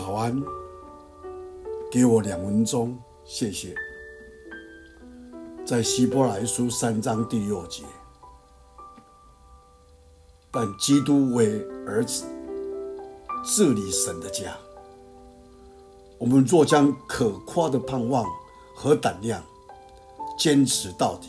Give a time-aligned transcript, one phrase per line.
[0.00, 0.42] 早安，
[1.92, 3.74] 给我两分钟，谢谢。
[5.62, 7.84] 在希伯来书三章第六节，
[10.50, 12.24] 但基督为儿子
[13.44, 14.56] 治理神的家。
[16.16, 18.24] 我们若将可夸的盼望
[18.74, 19.44] 和胆量
[20.38, 21.28] 坚持到底，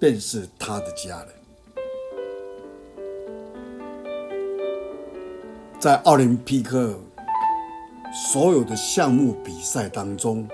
[0.00, 1.28] 便是他的家人。
[5.78, 6.98] 在奥林匹克
[8.14, 10.46] 所有的项目比赛当中，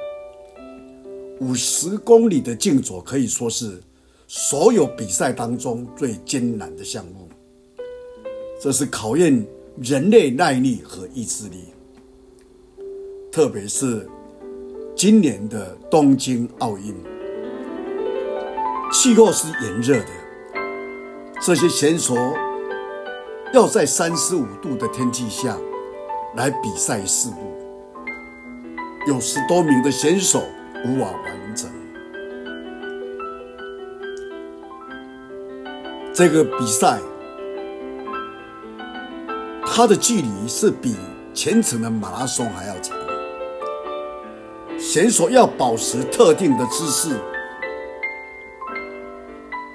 [1.41, 3.78] 五十公里的竞走可以说是
[4.27, 7.28] 所有比赛当中最艰难的项目。
[8.59, 9.46] 这是考验
[9.80, 11.66] 人类耐力和意志力，
[13.30, 14.09] 特别是
[14.96, 16.95] 今年的东京奥运，
[18.90, 20.09] 气候是炎热的，
[21.42, 22.16] 这些选手。
[23.52, 25.59] 要在三十五度的天气下
[26.36, 27.36] 来比赛四步，
[29.08, 30.42] 有十多名的选手
[30.84, 31.68] 无法完成。
[36.14, 36.98] 这个比赛，
[39.66, 40.96] 它的距离是比
[41.34, 42.96] 全程的马拉松还要长。
[44.78, 47.16] 选手要保持特定的姿势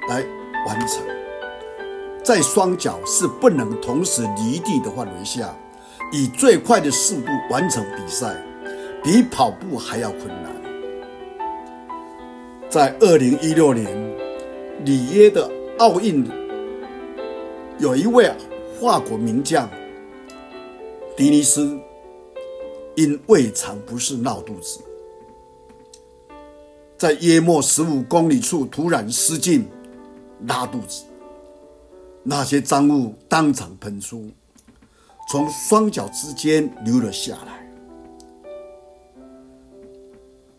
[0.09, 0.23] 来
[0.67, 1.03] 完成。
[2.23, 5.55] 在双脚是不能同时离地的范围下，
[6.11, 8.35] 以最快的速度完成比赛，
[9.03, 10.55] 比跑步还要困难。
[12.69, 13.87] 在二零一六年
[14.83, 16.25] 里约的奥运，
[17.79, 18.31] 有一位
[18.79, 19.69] 法国名将
[21.17, 21.77] 迪尼斯，
[22.95, 24.79] 因胃肠不适闹肚子，
[26.97, 29.65] 在约莫十五公里处突然失禁
[30.47, 31.03] 拉肚子。
[32.23, 34.29] 那些脏物当场喷出，
[35.27, 37.67] 从双脚之间流了下来。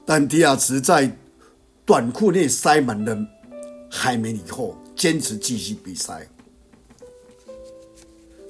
[0.04, 1.10] 但迪亚兹在
[1.84, 3.16] 短裤内塞满了
[3.90, 6.26] 海绵以后，坚持继续比赛。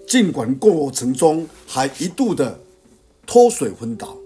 [0.07, 2.59] 尽管过程中还一度的
[3.27, 4.17] 脱水昏倒，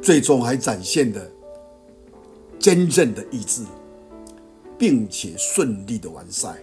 [0.00, 1.20] 最终还展现了
[2.58, 3.62] 坚韧的意志，
[4.78, 6.56] 并且顺利的完赛。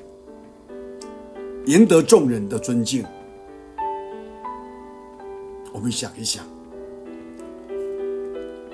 [1.65, 3.05] 赢得众人的尊敬。
[5.73, 6.45] 我们想一想，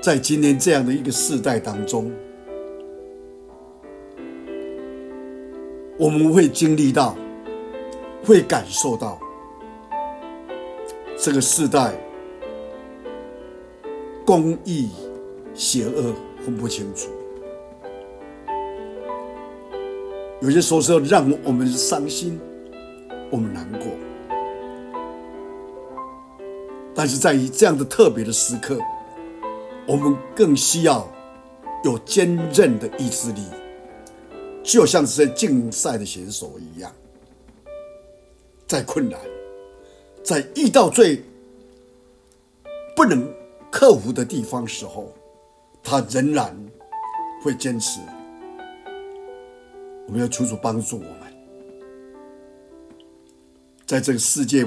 [0.01, 2.11] 在今天这样的一个世代当中，
[5.97, 7.15] 我们会经历到，
[8.23, 9.17] 会感受到
[11.17, 11.93] 这个世代
[14.25, 14.89] 公义、
[15.53, 17.09] 邪恶分不清楚，
[20.41, 22.37] 有些时候是要让我们伤心。
[23.31, 23.87] 我们难过，
[26.99, 28.77] 但是在于这样的特别的时刻，
[29.87, 31.09] 我们更需要
[31.85, 33.41] 有坚韧的意志力，
[34.61, 36.93] 就像是在竞赛的选手一样，
[38.67, 39.17] 在困难，
[40.21, 41.23] 在遇到最
[42.97, 43.33] 不能
[43.71, 45.13] 克服的地方时候，
[45.81, 46.53] 他仍然
[47.41, 48.01] 会坚持。
[50.05, 51.19] 我们要求主帮助我们。
[53.85, 54.66] 在这个世界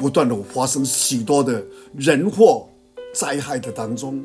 [0.00, 1.62] 不断的发生许多的
[1.94, 2.66] 人祸
[3.12, 4.24] 灾害的当中，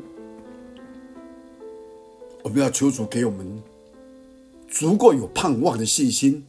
[2.42, 3.62] 我们要求主给我们
[4.66, 6.42] 足够有盼望的信心，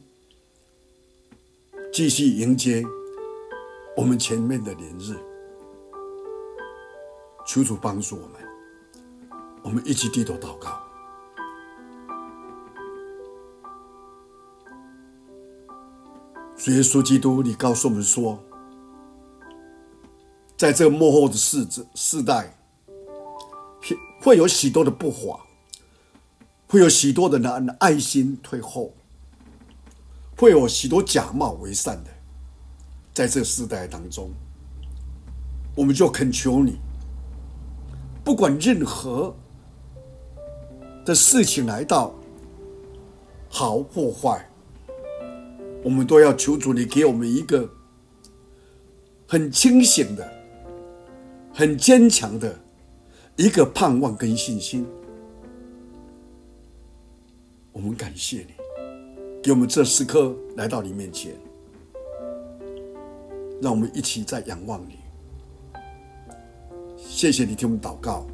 [1.92, 2.82] 继续迎接
[3.94, 5.14] 我们前面的连日。
[7.46, 8.32] 求主帮助我们，
[9.62, 10.80] 我们一起低头祷告。
[16.56, 18.42] 主耶稣基督，你告诉我们说，
[20.58, 21.64] 在这个末后的世
[21.94, 22.52] 世代，
[24.20, 25.46] 会有许多的不法，
[26.66, 28.92] 会有许多的人爱心退后，
[30.36, 32.10] 会有许多假冒为善的，
[33.14, 34.30] 在这世代当中，
[35.76, 36.80] 我们就恳求你，
[38.24, 39.32] 不管任何
[41.04, 42.12] 的事情来到，
[43.48, 44.44] 好或坏。
[45.84, 47.70] 我们都要求主，你给我们一个
[49.28, 50.32] 很清醒的、
[51.58, 52.56] 很坚强的
[53.34, 54.86] 一个盼望跟信心。
[57.72, 58.54] 我们感谢你，
[59.42, 61.34] 给我们这时刻来到你面前，
[63.60, 65.00] 让我们一起在仰望你。
[66.96, 68.24] 谢谢你听我们祷告，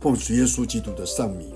[0.00, 1.52] 奉主耶稣基督的圣名，